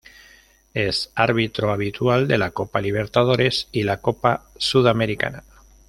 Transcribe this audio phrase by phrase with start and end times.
[0.73, 5.43] Es árbitro habitual de la Copa Libertadores y la Copa Sudamericana.